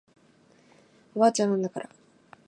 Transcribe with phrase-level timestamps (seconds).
[1.13, 1.89] おばあちゃんなんだから